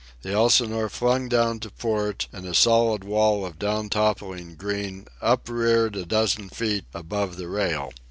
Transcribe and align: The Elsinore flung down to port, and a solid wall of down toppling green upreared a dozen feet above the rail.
The 0.23 0.31
Elsinore 0.31 0.89
flung 0.89 1.29
down 1.29 1.59
to 1.59 1.69
port, 1.69 2.27
and 2.33 2.47
a 2.47 2.55
solid 2.55 3.03
wall 3.03 3.45
of 3.45 3.59
down 3.59 3.87
toppling 3.87 4.55
green 4.55 5.05
upreared 5.21 5.95
a 5.95 6.07
dozen 6.07 6.49
feet 6.49 6.85
above 6.91 7.37
the 7.37 7.47
rail. 7.47 7.91